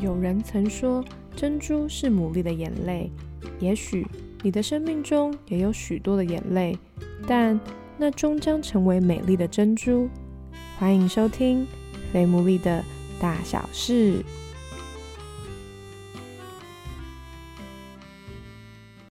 [0.00, 1.04] 有人曾说，
[1.36, 3.10] 珍珠是牡蛎的眼泪。
[3.60, 4.04] 也许
[4.42, 6.76] 你的生命中也有许多的眼泪，
[7.28, 7.58] 但
[7.96, 10.08] 那终将成为美丽的珍珠。
[10.78, 11.62] 欢迎收听
[12.12, 12.84] 《非牡蛎的
[13.20, 14.18] 大小事》。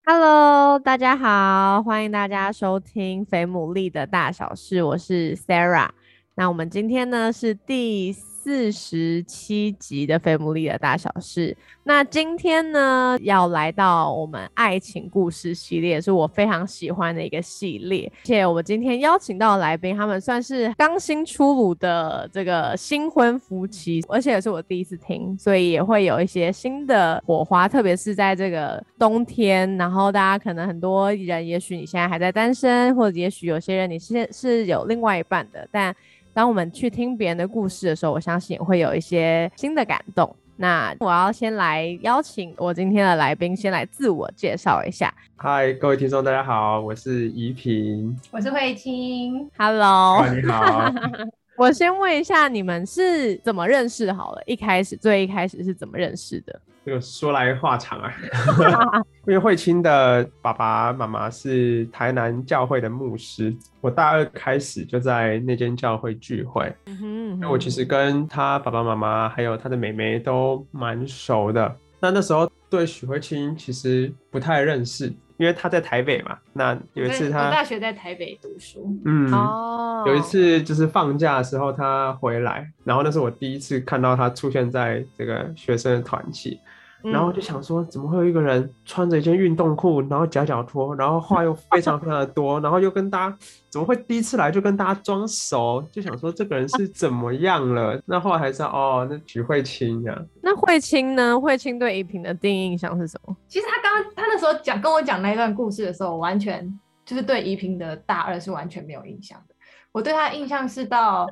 [0.04, 5.91] Hello，大家好，欢迎大家收听《肥牡蛎的大小事》，我是 Sarah。
[6.34, 8.14] 那我们今天呢是第。
[8.45, 11.50] 四十七集的《菲姆利的大小事》，
[11.85, 18.07] 那今天呢要来到我们爱情故事系列，是我非常喜欢的一个系列。
[18.16, 27.66] 而且我们今天邀请到来宾，他们算是刚新出炉的这个新婚夫妻，而且也是我第一次听，所以也会有一些新的火花。
[27.66, 35.97] 特别是在这个冬天，然后大家可能很多人，也许你现在还在单身，或者也许有些人你现在是有另外一半的，但。
[36.34, 40.34] 当我们去听别人的故事的时候，我相信也会有一些新的感动。
[40.56, 45.14] 那我要先来邀请我今天的来宾，先来自我介绍一下。
[45.36, 50.92] 嗨，各位听众，大家好，我是怡萍，我是慧清，Hello，你好。
[51.56, 54.12] 我先问一下，你们是怎么认识？
[54.12, 56.60] 好了，一开始最一开始是怎么认识的？
[56.84, 58.12] 这个说来话长啊，
[59.27, 66.70] 因为慧清的爸爸妈妈是台南教会的牧师，我大二开始就在那间教会聚会，
[67.41, 71.76] 那我其实跟他爸爸妈妈还有他的妹妹都蛮熟的。
[72.00, 75.12] 那那时候对许慧清其实不太认识。
[75.36, 86.60] 因为他在台北嘛，那有一次他大学在台北读书，嗯，哦，有一次就是放假的时候他回来，然后那是我第一次看到他出现在这个学生的团体。
[87.05, 93.36] 然后就想说，怎么会有一个人穿着一件运动裤，然后夹脚拖，然后话又非常非常的多，然后又跟大家
[93.69, 95.86] 怎么会第一次来就跟大家装熟？
[95.92, 98.00] 就想说这个人是怎么样了？
[98.06, 100.19] 那后来才知道，哦，那徐慧清呀。
[100.41, 101.38] 那慧清呢？
[101.38, 103.36] 慧清对依萍的第一印象是什么？
[103.48, 109.54] 其实他刚刚他那时候讲跟我讲那一段故事的时候，我完全就是对依萍的大二是完全没有印象的。
[109.92, 111.28] 我对他印象是到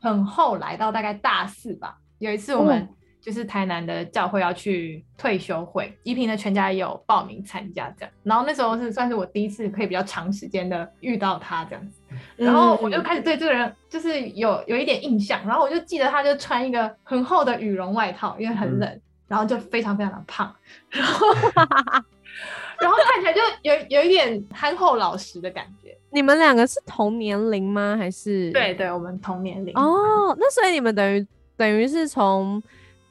[0.00, 2.88] 很后来，到大概大四吧，有一次我们。
[3.22, 12.00] 就是台南的教会要去退休会，依萍的全家也有报名参加这样，然后那时候是算是我第一次可以比较长时间的遇到他这样子，
[12.34, 20.52] 然后我就开始对这个人就是有有一点印象，然后我就记得他就穿一个很厚的羽绒外套，因为很冷，然后就非常非常的胖，
[20.90, 21.28] 然后
[22.82, 25.96] 然后看起来就有有一点憨厚老实的感觉。
[26.10, 27.94] 你们两个是同年龄吗？
[27.96, 28.50] 还是？
[28.50, 29.72] 对对，我们同年龄。
[29.76, 31.24] 哦，那所以你们等于
[31.56, 32.60] 等于是从。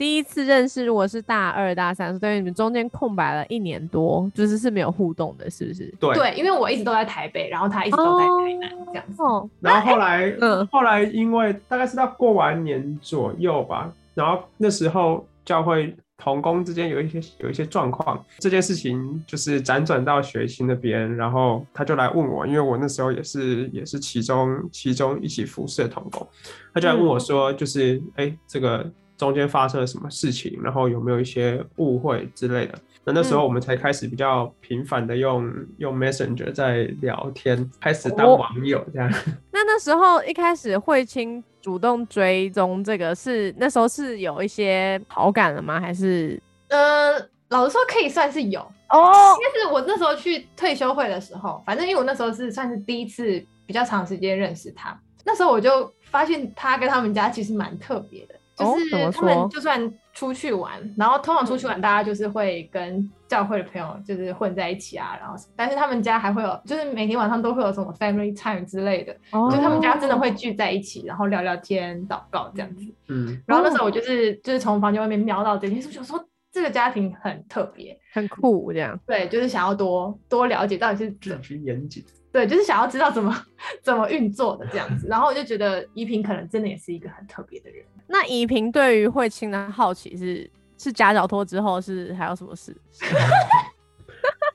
[0.01, 5.94] 第一次认识，如果是大二、大三，所以你们中间空白了一年多，就是是没有互动的，是不是？
[6.00, 9.22] 对对，因为我一直都在台北，然后他一直都在台南，这样子。
[9.59, 26.28] 然后后来，嗯，后来因为大概是到过完年左右吧，然后那时候教会同工之间有一些有一些状况，这件事情就是辗转到学习那边，然后他就来问我，因为我那时候也是也是其中其中一起服侍的同工，
[26.73, 28.91] 他就来问我说，就是哎这个。
[29.21, 32.73] 中间发生了什么事情，然后有没有一些误会之类的？
[33.03, 39.07] 那那时候我们才开始比较频繁的用用 Messenger 在聊天，开始当网友这样。
[39.53, 45.79] 那那时候一开始慧清主动追踪这个，是那时候是有一些好感了吗？
[45.79, 47.13] 还是呃，
[47.49, 49.37] 老实说可以算是有哦。
[49.37, 58.35] 应该是我那时候去退休会的时候，反正因为我那时候是算是第一次比较长时间认识他，那时候我就发现他跟他们家其实蛮特别的。
[58.63, 72.83] 就是他们就算出去玩，然后通常出去玩，大家就是会跟教会的朋友就是混在一起啊，然后但是他们家还会有，就是每天晚上都会有什么 family time 之类的，就他们家真的会聚在一起，然后聊聊天、祷告这样子。
[73.07, 78.99] 嗯，然后那时候我就是就是从房间外面瞄到这件事，就说这个家庭很特别、很酷这样。
[79.07, 82.03] 对，就是想要多多了解到底是怎么严谨。
[82.31, 83.45] 对，就是想要知道怎么
[83.83, 87.83] 怎么运作的这样子，然后我就觉得依萍可能真的也是一个很特别的人。
[88.07, 92.75] 那依萍对于慧清的好奇是是夹脚拖之后是还有什么事？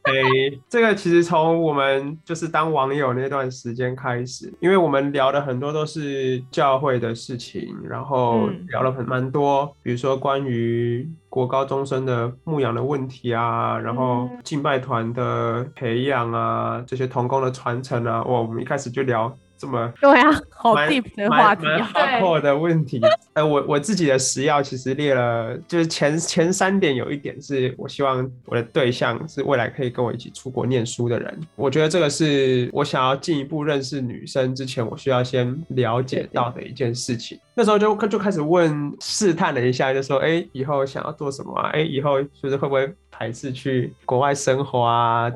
[0.06, 22.20] 哎，这个其实从我们就是当网友那段时间开始，因为我们聊的很多都是教会的事情，然后聊了很蛮多，比如说关于国高中生的牧养的问题啊，然后敬拜团的培养啊，这些童工的传承啊，哇，我们一开始就聊这么对啊，好蛮 deep 的话题蛮啊。
[22.20, 23.00] 对的问题。
[23.34, 31.40] 呃，我我自己的食药其实列了，就是前前三点有一点是我希望我的对象是未来可以跟我一起出国念书的人。
[31.54, 37.38] 我觉得这个是我想要进一步认识女生之前，我需要先了解到的一件事情。
[37.54, 41.70] 那时候就就开始问试探了一下，就说，哎、以后想要做什么啊？
[41.72, 45.32] 哎、以后就是会不会排斥去国外生活啊？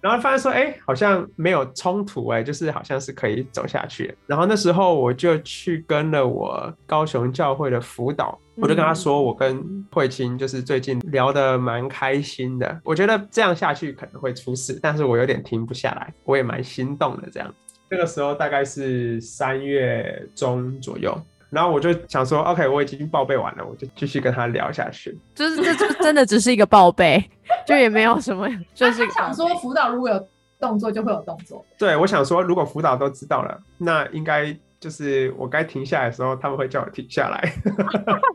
[0.00, 4.12] 然后发现说，哎、好像没有冲突，哎，就是好像是可以走下去。
[4.26, 12.80] 然后那时候我就去跟了我高雄教会的辅导，我就跟他说，我跟慧清就是最近聊得蛮开心的。
[12.84, 17.54] 我觉得这样下去可能会出事，但是我有点停不下来，我也蛮心动的这样。
[17.88, 21.16] 那个时候大概是三月中左右。
[21.52, 25.16] 然后我就想说，OK，我已经报备完了，我就继续跟他聊下去。
[25.34, 27.22] 就是这就真的只是一个报备，
[27.66, 30.28] 就也没有什么， 就是他想说辅导如果有
[30.58, 37.52] 动作就会有动作，对，我想说，如果辅导都知道了，那应该就是我该停下来的时候，他们会叫我停下来。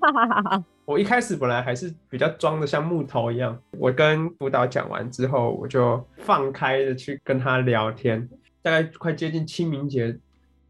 [0.86, 8.30] 我一开始本来还是比较装的像木头一样，我跟辅导讲完之后，我就放开的去跟他聊天。
[8.62, 10.18] 大概快接近清明节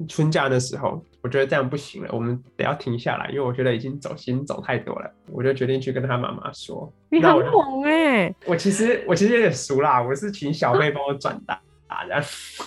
[0.08, 6.92] 春假的时候，我觉得这样不行了，我们得要停下来，因为我觉得已经走心走太多了，我就决定去跟他妈妈说。
[7.10, 11.60] 你很那我就猛哎、我其实我其实有点熟啦，我是请小妹帮我转达
[12.08, 12.22] 的。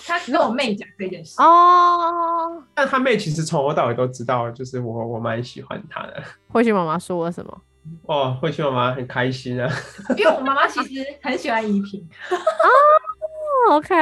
[0.05, 2.63] 他跟我妹讲这件事，哦。
[2.73, 6.23] 但他妹其实从头到尾都知道，就是我我蛮喜欢他的。
[6.49, 7.61] 慧心妈妈说了什么？
[8.05, 9.71] 哦，慧心妈妈很开心啊。
[10.17, 11.99] 因为我妈妈其实很喜欢怡萍，
[12.29, 12.37] 哦
[13.69, 13.95] OK，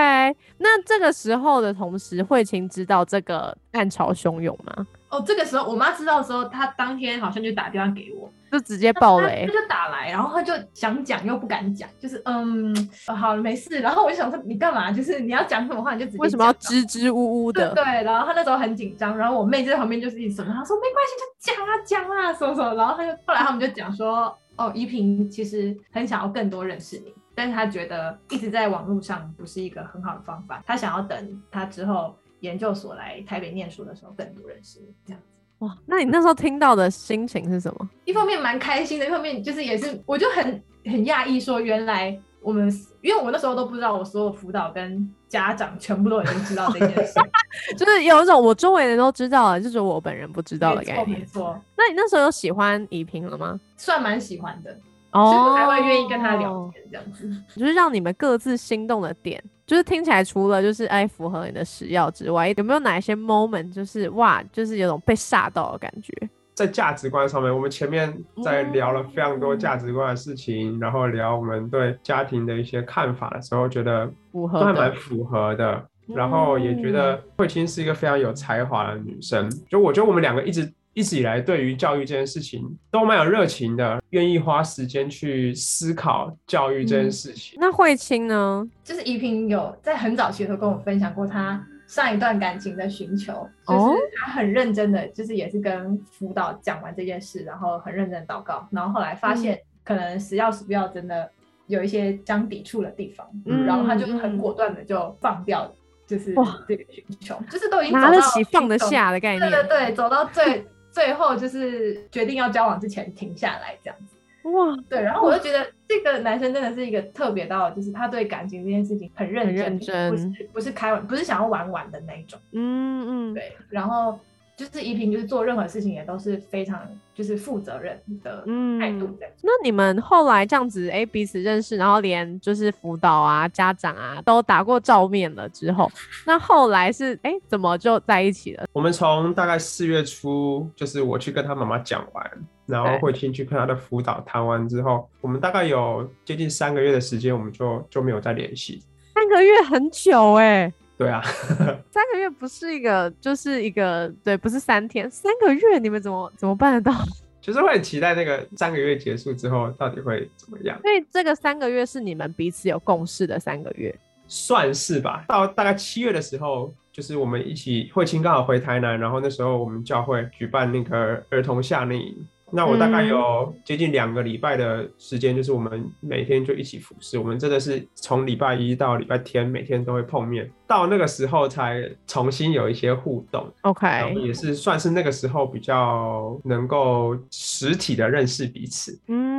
[0.58, 4.88] 那这个时候的同时，慧琴知道这个暗潮汹涌吗？
[5.10, 9.54] 哦，这个时候我妈知道的时候，她当天好像就打电话给我，就直接爆雷她。
[9.54, 13.80] 就打来，然后她就想讲又不敢讲，就是嗯，呃好没事。
[13.80, 14.92] 然后我就想说你干嘛？
[14.92, 17.74] 就是你要讲什么话你就直接为什么要支支吾吾的？
[17.74, 35.28] 对对，然后她那时候很紧张，然后我妹就在旁边就是一直什么，她说没关系，就讲啊讲啊什么什么，然后她就后来他们就讲说，哦，依萍其实很想要更多认识你，但是他觉得一直在网络上不是一个很好的方法，他想要等他之后研究所来台北念书的时候更多认识你这样子。
[35.60, 37.90] 哇，那你那时候听到的心情是什么？
[38.06, 40.46] 一方面蛮开心的，一方面就是也是，我就很
[40.86, 42.72] 很讶异，说原来我们，
[43.02, 47.20] 因为我那时候都不知道，我所有辅导跟家长全部都已经知道这件事，
[47.78, 51.26] 就是有一种我周围人都知道了，就是我本人不知道的感觉没。
[51.26, 53.60] 错，那你那时候有喜欢怡萍了吗？
[53.76, 54.80] 算蛮喜欢的，
[55.12, 57.30] 哦所以我才会愿意跟他聊天这样子。
[57.56, 66.14] 就是让你们各自心动的点，就是听起来除了就是哎符合你的食药之外，有没有哪一些 moment 就是哇，就是有种被吓到的感觉？
[66.54, 68.14] 在价值观上面，我们前面
[68.44, 75.82] 在聊了非常多嗯价值观的事情，然后聊我们对家庭的一些看法的时候，觉得符合都还蛮，符合的。
[76.08, 87.58] 然后也觉得慧清是一个非常有才华的女生，就我觉得我们两个一直一直以来对于教育这件事情都蛮有热情的，愿意花时间去思考教育这件事情。
[87.60, 88.68] 那慧清呢？
[88.84, 93.34] 就是怡萍有在很早期的时候跟我分享过她上一段感情的寻求，
[93.68, 101.30] 就哦是她很认真的，就是也是跟辅导讲完这件事，然后很认真的祷告，然后后来发现可能食药食不要真的
[101.68, 105.72] 有一些相抵触的地方，嗯然后她就嗯很果断的就放掉，
[106.06, 109.50] 就是哇这个寻求，就是都已经拿得起放得下的概念。
[109.50, 110.68] 对对对，走到最
[111.00, 114.18] 最后就是决定要交往之前停下来这样子。
[114.50, 122.38] 哇，对，然后我就觉得这个男生真的是一个特别到，就是他对感情这件事情很认真，认真不是不是开玩，不是想要玩玩的那一种。
[122.52, 124.20] 嗯嗯，对，然后
[124.60, 126.78] 就是怡萍，就是做任何事情也都是非常
[127.16, 129.10] 就是负责任的嗯态度。
[129.42, 135.90] 那你们后来这样子，哎、彼此认识，然后连就是辅导啊、家长啊都打过照面了之后，
[136.26, 138.66] 那后来是哎、怎么就在一起了？
[138.74, 142.32] 我们从大概四月初，就是我去跟他妈妈讲完，
[142.66, 148.84] 然后对慧清去跟他的辅导谈完之后，我们大概有接近三个月的时间，我们就就没有再联系。
[149.14, 151.22] 三个月很久哎、对啊，
[151.90, 156.94] 三个月不是一个，就是一个对，不是三天，三个月你们怎么怎么办得到？
[157.40, 163.98] 就是会很期待那个三个月结束之后到底会怎么样，所以这个三个月是你们彼此有共识的三个月。
[164.28, 165.24] 算是吧。
[165.28, 172.28] 到大概七月的时候，就是我们一起慧清刚好回台南，然后那时候我们教会举办那个儿童夏令营。
[172.52, 177.18] 那我大概嗯有接近两个礼拜的时间，就是我们每天就一起服侍。
[177.18, 180.50] 我们真的是从礼拜一到礼拜天，每天都会碰面。
[180.68, 189.00] 到那个时候才重新有一些互动，然后 OK，也是算是那个时候比较能够实体的认识彼此。
[189.08, 189.39] 嗯，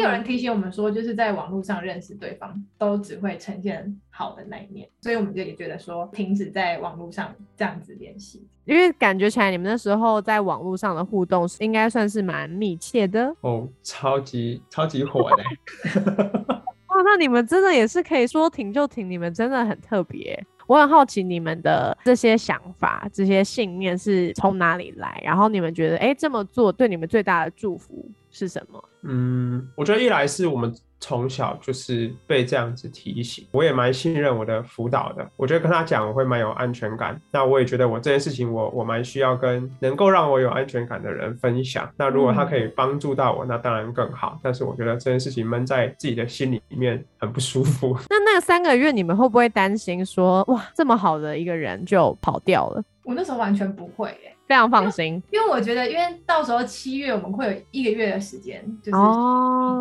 [0.00, 8.46] 有人提醒我们说，就是在网络上认识对方，都只会呈现好的那一面，所以我们就也觉得说，停止在网络上这样子联系。
[8.64, 15.42] 因为感觉起来你们那时候在网络上的互动应该算是蛮密切的哦，超级超级火的。
[16.88, 20.44] 哇，那你们真的也是可以说停就停，你们真的很特别。
[20.66, 28.04] 我很好奇你们的这些想法、这些信念是从哪里来，然后你们觉得，哎，这么做对你们最大的祝福
[28.36, 28.84] 是什么？
[29.02, 30.74] 嗯，我觉得一来是我们。
[30.98, 35.30] 从小就是被这样子提醒，我也蛮信任我的辅导的。
[35.36, 37.20] 我觉得跟他讲，我会蛮有安全感。
[37.30, 41.88] 那我也觉得我这件事情，我我蛮需要跟能够让我有安全感的人分享。
[41.98, 44.40] 那如果他可以帮助到我，那当然更好。
[44.42, 47.94] 但是我觉得这件事情闷在自己的心里面很不舒服。
[48.08, 52.82] 那那三个月，你们会不会担心说，哇，这么好的一个人就跑掉了？
[53.04, 54.34] 我那时候完全不会耶。
[54.46, 58.98] 非常放心，因为我觉得，因为到时候七月我们会有一个月的时间，就是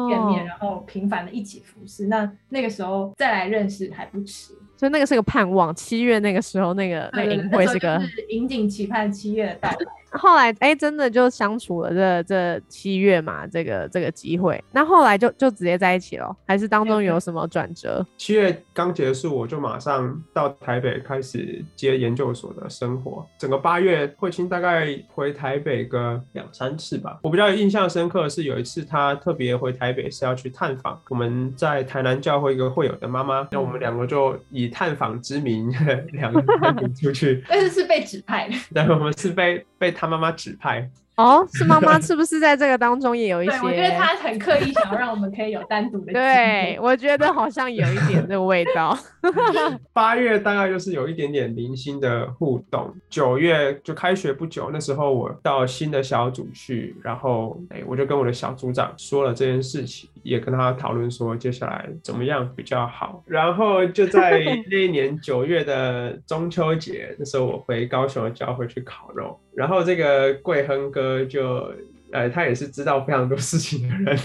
[0.10, 4.54] 见面，然后频繁的一起服侍，那那个时候再来认识还不迟。
[4.78, 9.78] 所以那个是个盼望，七月那个时候那个那个营会是个引颈期盼七月的到来。
[10.18, 18.06] 后来哎，真的就相处了这这七月嘛，这个这个机会，那后来就就直接在一起了，还是当中有什么转折？
[18.18, 23.26] 七月刚结束，我就马上到台北开始接研究所的生活。
[23.38, 27.20] 整个八月，慧清大概回台北个两三次吧。
[27.24, 35.72] 我比较印象深刻的是有一次，他特别回台北是要去探访我们在台南教会一个会友的妈妈，那我们两个就以探访之名，
[36.14, 36.42] 两个
[36.82, 38.56] 人出去，但是是被指派的。
[38.74, 40.90] 对，我们是被被他妈妈指派。
[41.16, 43.56] 哦，是妈妈是不是在这个当中也有一些？
[43.64, 46.12] 我觉得他很刻意想要让我们可以有单独的。
[46.12, 48.98] 对，我觉得好像有一点这个味道。
[49.94, 52.94] 八月大概就是有一点点零星的互动。
[53.10, 63.24] 九月就开学不久，那时候我到新的小组去，然后哎，我就跟我的小组长说了这件事情，也跟他讨论说接下来怎么样比较好。
[63.26, 69.40] 然后就在那一年九月的中秋节，那时候我回高雄的教会去烤肉。
[69.56, 71.72] 然后这个贵亨哥就，
[72.12, 74.20] 呃，他也是知道非常多事情的人，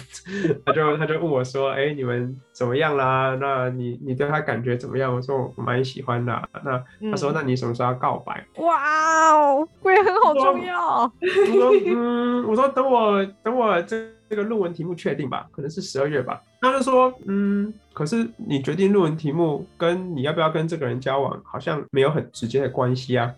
[0.66, 3.36] 他就他就问我说，哎，你们怎么样啦？
[3.40, 5.14] 那你你对他感觉怎么样？
[5.14, 6.48] 我说我蛮喜欢的。
[6.64, 8.44] 那他说，那你什么时候要告白？
[8.56, 11.02] 哇哦，贵亨好重要。
[11.02, 13.96] 我说，嗯，我说等我等我这
[14.28, 16.40] 这个论文题目确定吧，可能是十二月吧。
[16.60, 23.32] 他就说，嗯，可是你决定论文题目跟你要不要跟这个人交往，好像没有很直接的关系啊。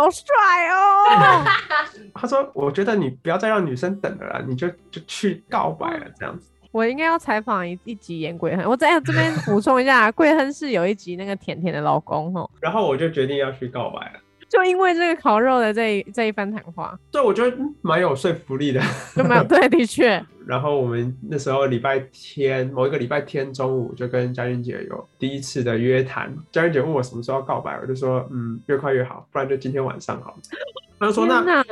[0.00, 0.24] 好帅
[0.72, 1.44] 哦！
[2.14, 12.48] 他说：“我觉得你不要再让女生等了啦，你就就去告白了，这样子。”我应该要采访一一集演桂亨，我在这边补充一下， 桂亨是有一集那个甜甜的老公哦。
[12.60, 14.20] 然后我就决定要去告白了。
[14.50, 18.82] 就因为这个烤肉的这一这一番谈话，对，我觉得蛮有说服力的，
[19.14, 20.20] 就蛮有对，的确。
[20.44, 26.34] 然后我们那时候礼拜天某一个礼拜天中午就跟嘉欣姐有第一次的约谈。
[26.50, 30.36] 嘉欣姐问我什么时候要告白，我就说嗯，越快越好，不然就今天晚上好了。
[30.98, 31.64] 他就说那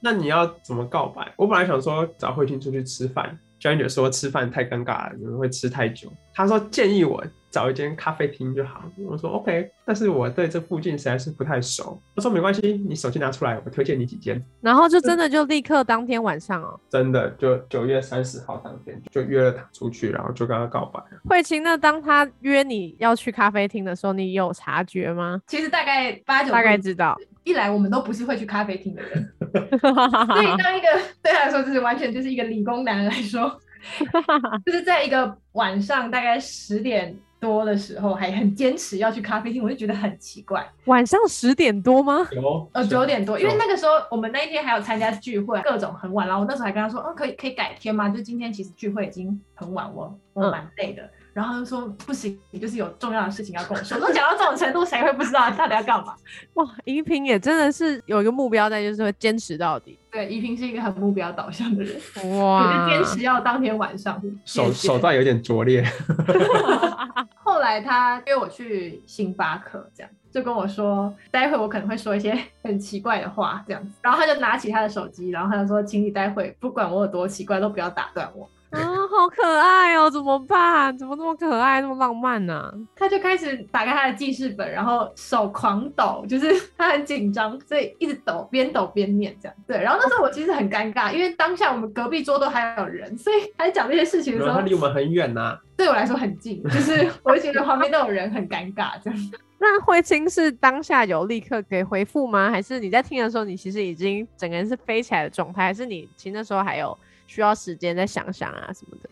[0.00, 1.32] 那你要怎么告白？
[1.36, 6.12] 我本来想说找慧清出去吃饭，嘉欣姐说吃饭太尴尬会吃太久。
[6.34, 7.24] 他说建议我。
[7.48, 8.84] 找一间咖啡厅就好。
[8.98, 11.98] 我说 OK，但是我对这附近实在是不太熟。
[12.14, 14.44] 他说没关系，你手机拿出来，我推荐你几间。
[14.60, 21.02] 然后就真的就立刻当天晚上哦，真的就九月三十号当天就约了他出去，然后就跟他告白。
[21.30, 25.40] 慧清，那当他约你要去咖啡厅的时候，你有察觉吗？
[25.46, 27.16] 其实大概八九大概知道。
[27.46, 29.32] 一来我们都不是会去咖啡厅的人，
[29.80, 30.88] 所以当一个
[31.22, 33.58] 对他来说就是完全就是一个理工男来说，
[34.66, 37.16] 就是在一个晚上大概十点。
[37.38, 40.66] 多的时候还很坚持要去咖啡厅，我就觉得很奇怪。
[40.86, 42.26] 晚上十点多吗？
[42.32, 46.26] 有，呃，九点多，因为那个时候我们那一天还有参加聚会，各种很晚。
[46.26, 48.08] 然后我那时候还跟他说，嗯，可以可以改天吗？
[48.08, 51.08] 就今天其实聚会已经很晚，我我蛮累的。
[51.36, 54.00] 然后他就说不行，你就是有重要的事情要跟我说。
[54.00, 56.14] 都讲到这种程度，谁会不知道到底要干嘛？
[56.54, 59.98] 哇，怡萍也真的是有一个目标在，就是会坚持到底。
[60.10, 64.18] 对，怡萍是一个很目标导向的人，哇，坚持要当天晚上。
[64.46, 65.84] 手手段有点拙劣。
[67.44, 73.90] 后来他约我去星巴克，这样就跟我说，待会我可能会说一些 很奇怪的话，这样子。
[74.00, 78.48] 然后他就拿起他的手机，然后他就说，请你待会不管我有多奇怪，都不要打断我。
[78.70, 78.80] 啊，
[79.18, 80.10] 好可爱哦！
[80.10, 80.96] 怎么办？
[80.98, 82.72] 怎么那么可爱，那么浪漫呢？
[82.94, 89.56] 他就开始打开他的记事本，然后手狂抖，就是他很紧张，所以一直抖，边抖边念这样。
[89.66, 95.58] 对，然后那时候我其实很尴尬，因为当下我们隔壁桌都还有人，所以他讲这些事情的时候，他离我们很远呐。
[95.76, 99.18] 对我来说很近，就是我就觉得旁边都有人，很尴尬这样。
[99.58, 102.50] 那慧清是当下有立刻给回复吗？
[102.50, 105.64] 还是你在听的时候，你其实已经整个人是飞起来的状态？
[105.64, 106.96] 还是你其实那时候还有？
[107.28, 109.05] 需要时间再想想啊什么的，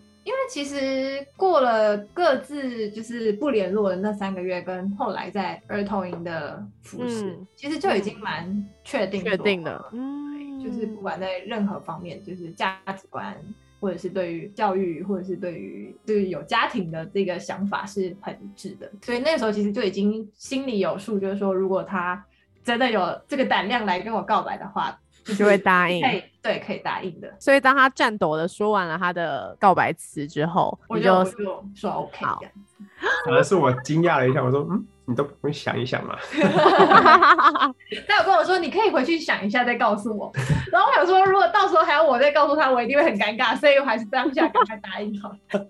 [0.49, 13.37] 其实过了各自就是不联络的那三个月，跟后来在儿童营的服饰，嗯其实就已经蛮确定确定说的，嗯，就是不管在任何方面，就是价值观，
[13.81, 18.91] 或者是对于教育，或者是对于就是有家庭的这个想法是很一致的。
[19.03, 22.25] 所以那个时候其实就已经心里有数，就是说如果他
[22.63, 27.35] 真的有这个胆量来跟我告白的话，就是就会答应可以对，可以答应的。
[27.39, 32.85] 所以当他颤抖的说完了他的告白词之后，我就我就说 OK 好这样子。
[33.25, 36.17] 反而是我惊讶了一下，我说嗯，你都不用想一想嘛？
[38.09, 40.33] 他有跟我说，你可以回去想一下再告诉我。
[40.73, 45.37] 然后我想说，如果到时候还要我再告诉他，我一定会很尴尬，所以我还是当下赶快答应好了。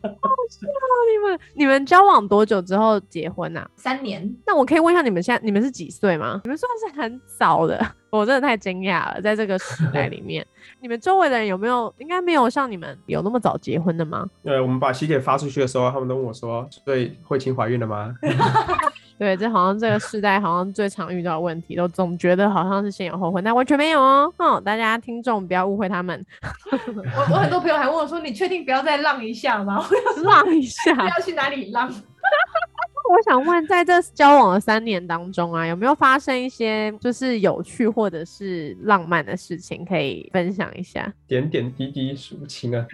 [1.12, 3.68] 你们你们交往多久之后结婚啊？
[3.76, 6.40] 三年，那我可以问一下你们现在你们是几岁吗？
[6.44, 10.46] 你们算是很早的， 我真的太惊讶了，在这个时代里面，
[10.80, 14.26] 你们周围的人有没有应该没有像你们有那么早结婚的吗？
[14.44, 18.14] 呃，我们把喜帖发出去的时候，他们都问我说：“所以慧清怀孕了吗
[19.16, 24.32] 对，这好像这个时代好像最常遇到的问题，都总觉得好像是先有后婚，但完全没有哦。
[24.38, 26.24] 哦，大家听众不要误会他们，
[26.72, 29.76] 我我很多朋友还问我说，你确定不要再浪一下吗？
[29.78, 30.92] 我要浪一下。
[31.08, 31.88] 要去哪里浪？
[33.06, 42.86] 我想问，在这交往的三年当中啊，有没有发生一些就是有趣或者是浪漫的事情可以分享一下？？” 点点滴滴数不清啊。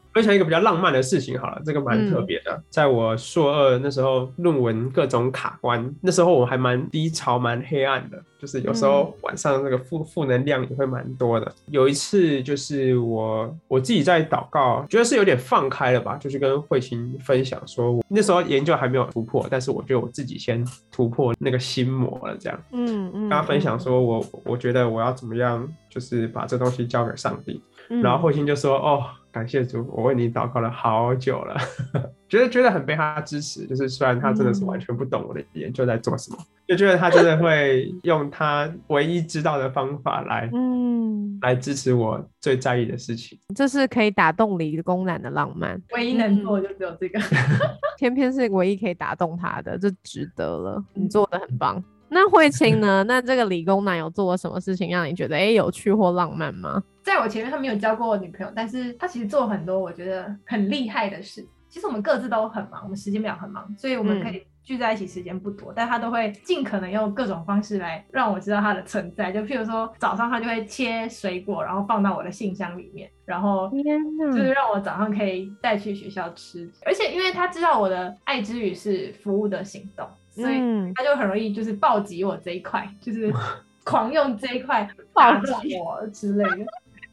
[0.12, 2.60] 分享一个比较浪漫的事情好了，这个蛮特别的。
[2.70, 11.52] 在我硕二那时候，论文各种卡关，那时候我还蛮低潮、蛮黑暗的，就是有时候晚上那个负负能量也会蛮多的。
[11.66, 22.58] 有一次就是我我自己在祷告，觉得是有点放开了吧，就是跟慧琴分享说，我那时候研究还没有突破，但是我觉得我自己先突破那个心魔了，这样。
[22.72, 27.62] 嗯嗯，跟他分享说我我觉得我要怎么样，就是把这东西交给上帝。
[27.90, 31.56] 嗯，然后慧心就说：“哦，感谢主，我为你祷告了好久了，
[32.28, 33.66] 觉得觉得很被他支持。
[33.66, 43.38] 就是虽然他真的是完全不懂我的研究在做什么，就觉得他真的会用他唯一知道的方法来、嗯，来支持我最在意的事情。
[43.54, 47.20] 这是可以打动理工男的浪漫，唯一能做的就只有这个。
[47.98, 51.82] 偏偏是唯一可以打动他的，这值得了，你做的很棒。
[52.12, 53.04] 那慧清呢？
[53.06, 56.82] 那这个理工男有做过什么事情让你觉得哎、诶有趣或浪漫吗？
[57.02, 61.46] 在我前面他没有交过女朋友，但是他其实做很多我觉得很厉害的事。
[61.68, 69.30] 其实我们各自都很忙，我们时间表很忙，所以我们可以聚在一起时间不多，但他都会尽可能用各种方式来让我知道他的存在。
[69.30, 74.52] 就譬如说早上他就会切水果，然后放到我的信箱里面，然后就是哪！
[74.52, 76.68] 让我早上可以带去学校吃。
[76.84, 83.32] 而且因为他知道我的爱之语是服务的行动，所以嗯他就很容易就是暴击我这一块，就是
[83.86, 86.66] 狂用这一块暴打击我之类的。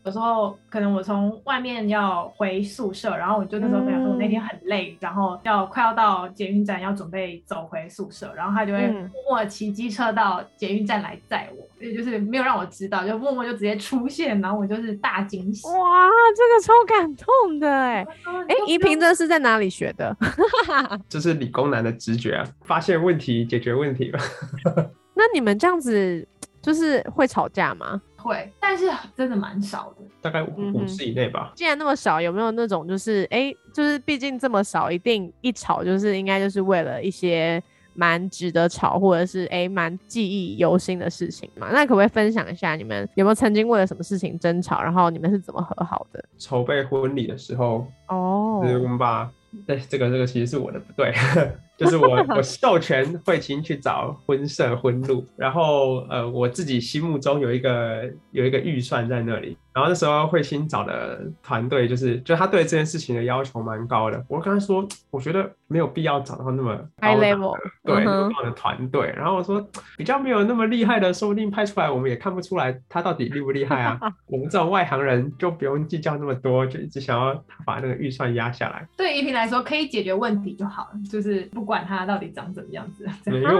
[0.08, 15.67] 有时候可能我从外面要回宿舍，然后我就那时候跟他说我那天很累，然后要快要到捷运站，要准备走回宿舍，然后他就会嗯默默地骑机车到捷运站来载我，也就是没有让我知道，就默默就直接出现，然后我就是大惊喜。
[15.67, 18.08] 哇，这个超感动的哎！
[18.24, 20.15] 哎，哎怡萍这是在哪里学的？
[21.10, 24.20] 这是理工男的直觉啊，发现问题，解决问题吧。
[25.13, 26.26] 那你们这样子
[26.62, 28.02] 就是会吵架吗？
[28.28, 30.06] 会，但是真的蛮少的。
[30.22, 31.54] 大概五五十以内吧。
[31.56, 37.62] 既然那么少，有没有那种就是哎、诶就是毕竟这么少，一定一吵就是应该就是为了一些
[37.94, 41.70] 蛮值得吵，或者是哎蛮、记忆犹新的事情嘛？
[41.72, 46.24] 那可不可以分享一下你们有没有曾经为了什么事情争吵，然后你们是怎么和好的？
[46.38, 49.32] 筹备婚礼的时候，哦就是我们把，
[49.67, 51.13] 哎，这个这个其实是我的不对，
[51.77, 69.65] 就是我 我授权慧清去找婚社婚录，然后呃我自己心目中有一个有一个预算在那里，然后那时候慧清找的团队就是就他对这件事情的要求蛮高的，我跟他说我觉得没有必要找到那么 High 高 level，对那么高的团队，然后我说
[69.97, 78.88] 比较没有那么厉害的，说不定拍出来我们也看不出来他到底厉不厉害啊， 我们这种外行人就不用计较那么多，就一直想要他把那个预算压下来。
[78.97, 83.06] 对于怡萍来说，可以解决问题就好了，就是不管他到底长怎么样子。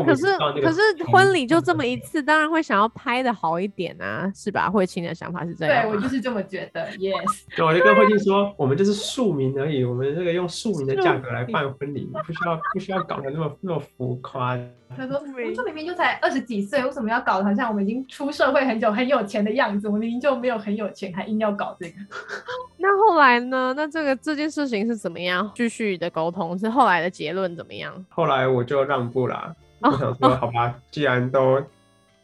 [0.06, 0.26] 可是
[0.62, 4.70] 可是婚礼就这么一次，当然会想要拍的好一点啊，是吧？
[4.70, 7.44] 慧清的想法是这样，对我就是这么觉得，yes。
[7.56, 14.58] 对，我就跟慧清说，我们就是庶民而已，我们这个用庶民的价格来办婚礼， 不需要不需要搞得那么那么浮夸。
[14.96, 19.88] 他说：“我们这明明就才二十几岁，为什么要搞得好像我们已经出社会很久、很有钱的样子？
[19.88, 21.96] 我们明明就没有很有钱，还硬要搞这个。
[22.78, 23.74] 那后来呢？
[23.76, 26.58] 那这个这件事情是怎么样继续的沟通？
[26.58, 28.06] 是后来的结论怎么样？
[28.10, 31.62] 后来我就让步啦，我想说，好吧，既然都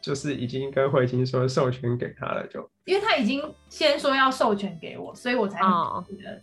[0.00, 5.60] 就是已经跟慧清说授权给他了，就因为他已经先说要授权给我，所以我才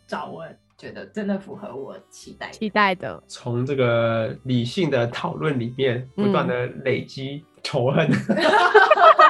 [0.07, 0.43] 找我
[0.81, 2.49] 觉得真的符合我期待。
[2.49, 3.21] 期待的。
[3.27, 8.09] 从这个理性的讨论里面，不断的累积仇恨。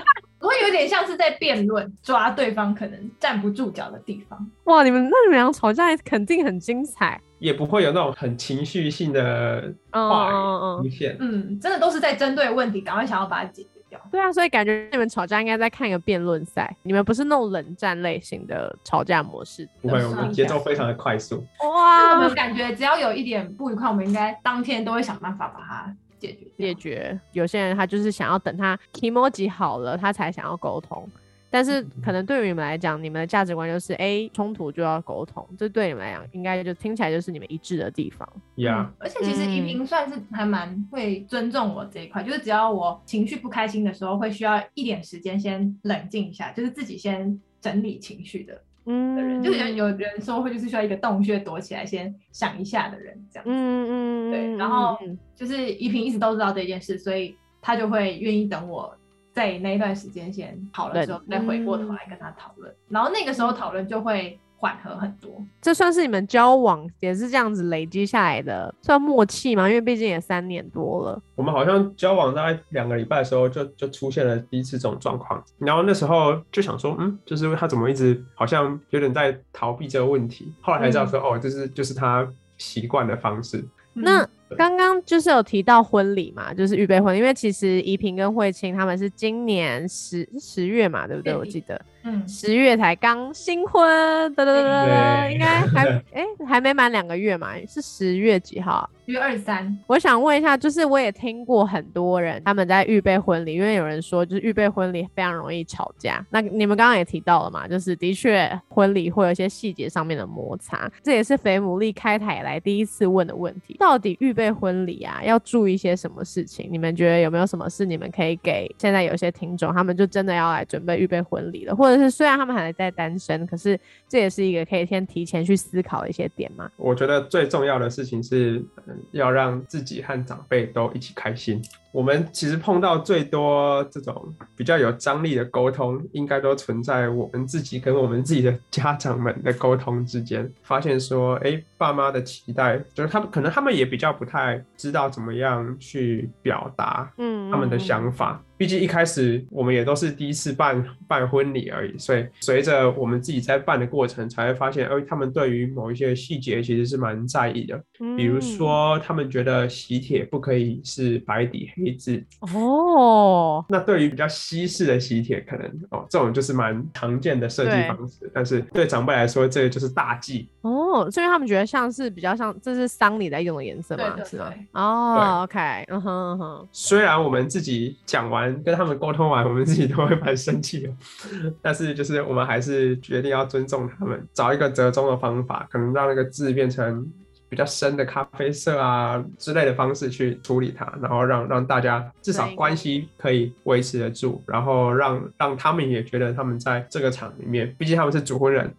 [0.72, 4.50] 有点像是在辩论，抓对方可能站不住脚的地方。
[4.64, 7.20] 哇，你们那你们俩吵架肯定很精彩。
[7.40, 11.18] 也不会有那种很情绪性的话语出现。
[11.20, 14.00] 嗯，真的都是在针对问题，赶快想要把它解决掉。
[14.12, 16.74] 对啊，所以感觉你们吵架应该在看一个辩论赛。
[16.84, 19.68] 你们不是那种冷战类型的吵架模式。
[19.82, 21.44] 不会，我们节奏非常的快速。
[21.68, 26.46] 哇，我们感觉只要有一点不愉快，我们应该当天都会想办法把它解决。
[26.58, 27.20] 解决。
[27.34, 31.10] 有些人他就是想要等他 emoji 好了，他才想要沟通。
[31.54, 38.26] 但是可能对于你们来讲，你们的价值观就是，哎，冲突就要沟通，这对你们来讲，应该就听起来就是你们一致的地方。
[38.56, 54.98] 呀，而且其实怡萍算是还蛮会尊重我这一块，就是只要我情绪不开心的时候，会需要一点时间先冷静一下，就是自己先整理情绪的，嗯，的人，就是有人说会就是需要一个洞穴躲起来先想一下的人，这样子，嗯嗯，对，然后
[55.36, 58.96] 就是依萍一直都知道这件事，所以他就会愿意等我。
[59.34, 65.44] 在那一段时间先好了之后，再回过头来跟他讨论，然后那个时候讨论就会缓和很多。
[65.60, 69.68] 这算是你们交往也是这样子累积下来的，算默契吗？
[69.68, 71.20] 因为毕竟也三年多了。
[71.34, 83.66] 我们好像交往大概两个礼拜的时候，就就出现了第一次这种状况，然后那时候就想说，嗯，就是他怎么一直好像有点在逃避这个问题，后来才知道说，哦，这是就是他习惯的方式。
[83.94, 84.26] 那
[84.58, 91.36] 刚刚就是有提到婚礼嘛，就是预备婚，因为其实怡萍跟慧清他们是今年十十月嘛，对不对？
[91.36, 91.82] 我记得。
[92.04, 98.90] 嗯，十月才刚新婚，哒哒哒哒，应该还 哎还没满两个月嘛，是十月几号？
[99.06, 99.78] 月二三。
[99.88, 106.26] 我想问一下，就是我也听过很多人他们在预备婚礼，因为有人说就是预备婚礼非常容易吵架。
[106.30, 113.76] 那你们刚刚也提到了嘛，就是的确婚礼会有一些细节上面的摩擦，这也是肥牡蛎开台以来第一次问的问题。
[113.80, 116.70] 到底预备婚礼啊要注意一些什么事情？
[116.72, 121.91] 你们觉得有没有什么事你们可以给现在有些听众，他们就真的要来准备预备婚礼了，或者？
[121.98, 126.70] 就是虽然他们还在单身，可是这也是一个可以先提前去思考一些点嘛。
[126.78, 128.64] 我觉得最重要的事情是
[129.12, 131.62] 要让自己和长辈都一起开心。
[131.92, 140.50] 我们其实碰到最多这种比较有张力的沟通，应该都存在我们自己跟我们自己的家长们的沟通之间。
[140.64, 148.42] 发现说，哎，爸妈的期待，就是他们可能他们也比较不太知道怎么样去表达，嗯，他们的想法。
[148.58, 157.84] 毕竟一开始我们也都是第一次办办婚礼而已，所以随着我们自己在办的过程，才会发现，哎，他们对于某一些细节其实是蛮在意的。
[158.16, 163.66] 比如说，他们觉得喜帖不可以是白底黑字哦。
[163.70, 168.30] 那对于比较西式的喜帖，可能哦，这种就是蛮常见的设计方式。
[168.34, 171.10] 但是对长辈来说，这个就是大忌哦。
[171.10, 174.54] 所以他们觉得像是比较像这是丧礼在用的颜色嘛，是吗？
[174.74, 176.68] 哦，OK，嗯哼嗯哼。
[176.72, 178.52] 虽然我们自己讲完。
[178.64, 180.90] 跟他们沟通完，我们自己都会蛮生气的，
[181.62, 187.08] 但是就是我们还是决定要尊重他们，找一个折中的方法，可能让那个字变成
[187.52, 198.74] 比较深的咖啡色啊之类的方式去处理它，然后让让大家至少关系可以维持得住，然后让让他们也觉得他们在这个场里面，毕竟他们是主婚人。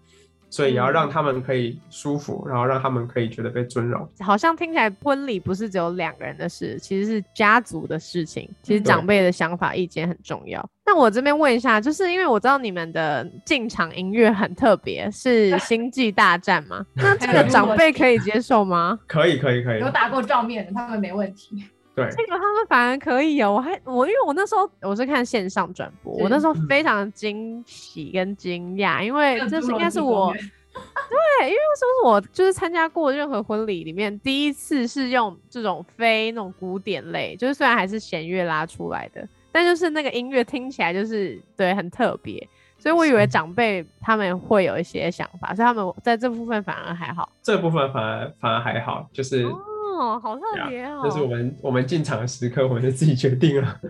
[0.53, 4.07] 所以也要让他们可以舒服，然后让他们可以觉得被尊荣。
[4.21, 8.47] 好像听起来婚礼不是只有两个人的事，其实是家族的事情。
[8.62, 10.62] 其实长辈的想法意见很重要。
[10.85, 16.85] 那我这边问一下，就是因为我知道你们的进场音乐很特别，是 《星际大战》吗？
[16.97, 18.99] 那这个 长辈可以接受吗？
[19.07, 19.81] 可以，可以，可以。
[19.81, 21.65] 有打过照面的，他们没问题。
[22.03, 23.53] 对，这个他们反而可以哦。
[23.53, 49.47] 我还我因为我那时候我是看线上转播，我那时候非常惊喜跟惊讶，因为这是应该是我 对，因为是不是我就是参加过任何婚礼里面第一次是用这种非那种古典类，就是虽然还是弦乐拉出来的，但就是那个音乐听起来就是对很特别，所以我以为长辈他们会有一些想法，所以他们在这部分反而还好，这部分反而反而还好，就是。
[50.03, 51.01] 哦，好特别哦！
[51.05, 53.81] 这是我们我们进场的时刻，我们就自己决定了。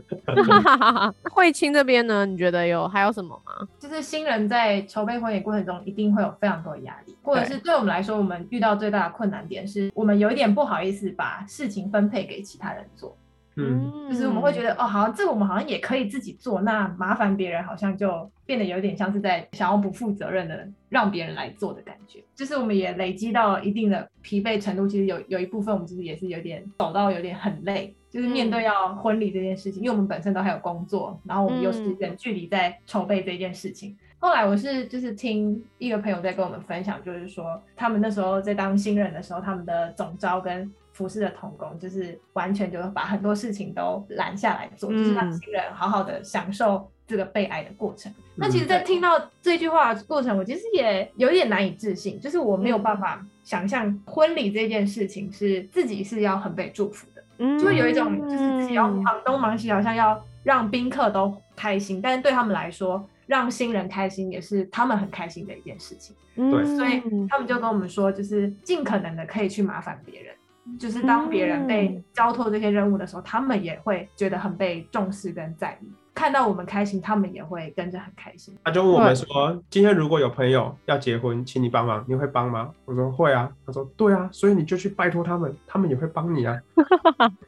[1.32, 3.66] 慧清这边呢，你觉得有还有什么吗？
[3.78, 13.16] 就是新人在筹备婚礼过程中，一定会有非常多的压力，或者是对我们来说，我们遇到最大的困难点是我们有一点不好意思把事情分配给其他人做。
[13.56, 22.22] 嗯，就是我们会觉得哦，好像这个我们好像也可以自己做，那麻烦别人好像就变得有点像是在想要不负责任的让别人来做的感觉。
[22.34, 33.96] 就是我们也累积到一定的疲惫程度，其实有有一部分我们其实也是有点走到有点很累，就是面对要婚礼这件事情，因为我们本身都还有工作，然后我们又是远距离在筹备这件事情。
[34.18, 48.12] 后来我是就是听一个朋友在跟我们分享，就是说他们那时候在当新人的时候，他们的总招跟服侍的童工，就是完全就是把很多事情都拦下来做，就是让新人好好的享受这个被爱的过程。
[48.36, 66.14] 那其实，在听到这句话的过程，我其实也有点难以置信，就是我没有办法想象婚礼这件事情是自己是要很被祝福的，嗯就会有一种就是自己要忙东忙西，好像要让宾客都开心，但是对他们来说，让新人开心也是他们很开心的一件事情。
[66.34, 70.34] 对，所以他们就跟我们说，就是尽可能的可以去麻烦别人。
[70.78, 75.92] 就是当别人被交托这些任务的时候，他们也会觉得很被重视跟在意。
[76.14, 78.54] 看到我们开心，他们也会跟着很开心。
[78.62, 79.26] 他就问我们说
[79.70, 86.60] ：“今天如果有朋友要结婚，请你帮忙，你会帮吗？”我说：“会啊。”他说：“对啊，所以你就去拜托他们，他们也会帮你啊。”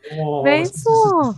[0.43, 1.35] 没错。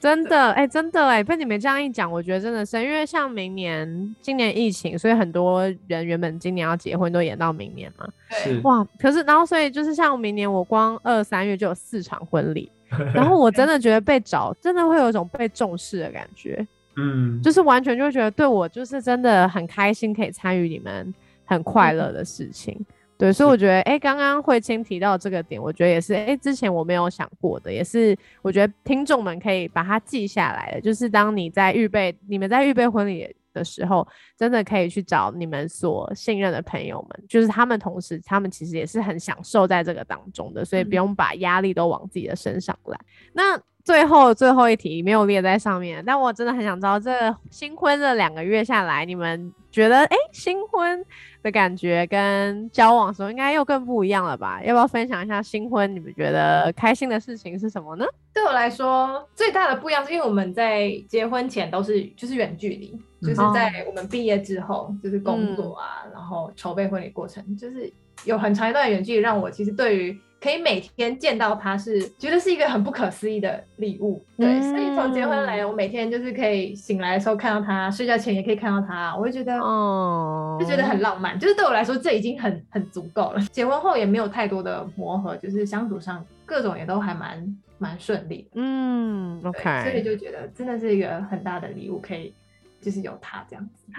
[0.00, 8.08] 真的哎，真的哎，被你们这样一讲，我觉得真的是，因为像明年、今年疫情，所以很多人原本今年要结婚都延到明年嘛。
[8.30, 12.70] 是哇，可是然后所以就是像明年我光二三月就有四场婚礼，
[13.12, 16.66] 然后我真的觉得被找，真的会有一种被重视的感觉。
[16.96, 21.12] 嗯，就是完全就觉得对我就是真的很开心，可以参与你们
[21.44, 22.80] 很快乐的事情。
[23.18, 42.96] 对，所以我觉得，哎，刚刚慧清提到这个点，我觉得也是，哎，之前我没有想过的，也是我觉得听众们可以把它记下来的，就是当你在预备，你们在预备婚礼的时候，真的可以去找你们所信任的朋友们，就是他们同时，他们其实也是很享受在这个当中的，所以不用把压力都往自己的身上来。
[43.32, 51.02] 那最后最后一题没有列在上面，但我真的很想知道，这新婚这两个月下来，你们觉得，哎，新婚？
[51.42, 54.60] 的感觉跟交往时候应该又更不一样了吧？
[54.62, 55.90] 要不要分享一下新婚？
[55.94, 58.04] 你们觉得开心的事情是什么呢？
[58.34, 67.90] 对我来说，最大的不一样是因为我们在结婚前都是就是远距离，就是在我们毕业之后就是工作啊，然后筹备婚礼过程，就是
[68.24, 70.20] 有很长一段远距离，让我其实对于。
[70.40, 74.24] 可以每天见到他，是觉得是一个很不可思议的礼物。
[74.36, 81.36] 对，所以从结婚来，我每天就是可以醒来的时候看到他，睡觉前也可以看到他，我就觉得哦，就觉得很浪漫。
[81.38, 83.40] 就是对我来说，这已经很很足够了。
[83.50, 88.48] 结婚后也没有太多的磨合，就是相处上各种也都还蛮蛮顺利。
[88.54, 92.32] 嗯，OK，所以就觉得真的是一个很大的礼物，可以。
[92.80, 93.92] 就是有他这样子，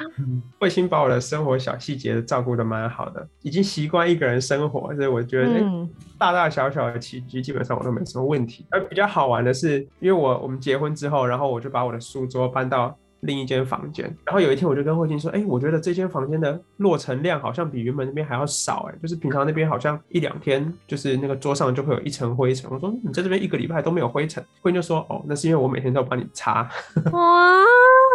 [0.60, 5.88] 慧心把我的生活小细节照顾的蛮好的，已经习惯一个人生活，所以我觉得
[6.18, 8.66] 大大小小的起居基本上我都没什么问题。
[8.72, 12.98] 而比较好玩的是，因为我我们结婚之后，然后我就把我的书桌搬到。
[13.22, 26.64] 另一间房间，然后有一天我就跟慧晶说：“哎，我觉得这间房间的落成量好像比原本那边还要少，哎，就是平常那边好像一两天，就是那个桌上就会有一层灰尘。”我说：“你在这边一个礼拜都没有灰尘。”慧晶就说：“哦，那是因为我每天都帮你擦。
[27.12, 27.64] ”哇，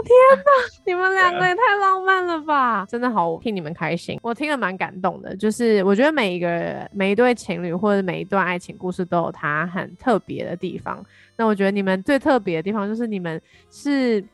[0.05, 0.53] 天哪，
[0.87, 2.87] 你们两个也太浪漫了吧！
[2.89, 5.37] 真的好替你们开心，我听了蛮感动的。
[5.37, 11.05] 就是我觉得每一个每一对情侣或者每一段爱情故事都有它很特别的地方。
[11.37, 13.41] 那我觉得你们最特别的地方就是你们
[13.71, 14.25] 是。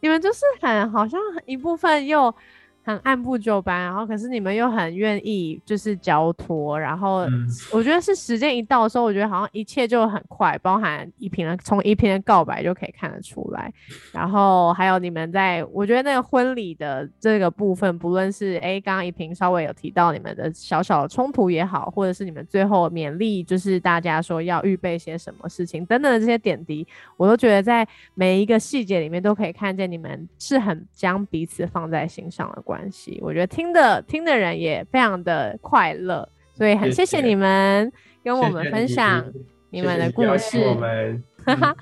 [0.00, 2.34] 你们就是很好像一部分又。
[2.82, 7.26] 很按部就班，然后可是你们又很愿意就是交托，然后
[7.72, 13.72] 我觉得是时间一到的时候，我觉得好像一切就很快，包含一平的从一篇的告白就可以看得出来，
[14.12, 32.79] 然后还有你们在我觉得那个婚礼的这个部分，不论是哎刚刚一平稍微有提到你们的小小的冲突也好，或者是你们最后勉励就是大家说要预备些什么事情等等的这些点滴，我都觉得在每一个细节里面都可以看见你们是很将彼此放在心上的关。
[32.80, 37.92] 关系，我觉得听的听的人也非常的快乐，所以很谢谢你们
[38.24, 39.22] 跟我们分享
[39.70, 41.20] 你们的故事。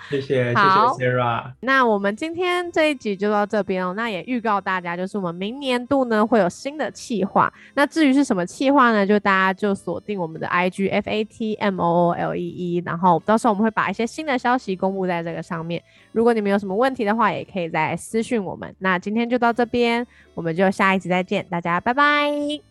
[0.09, 1.51] 谢谢，谢谢 Sarah。
[1.61, 3.93] 那我们今天这一集就到这边哦。
[3.97, 7.53] 那也预告大家，就是我们明年度呢会有新的企划。
[7.75, 9.05] 那至于是什么企划呢？
[9.05, 15.83] 就大家就锁定我们的 IG F A T M O O L E E，然后到时候我们会把一些新的消息公布在这个上面。
[16.13, 18.73] 如果你们有什么问题的话，也可以在私讯我们。
[18.79, 22.68] 那今天就到这边，我们就下一集再见，大家拜拜。